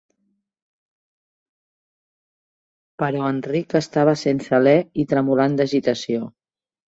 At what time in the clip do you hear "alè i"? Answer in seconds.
4.61-5.05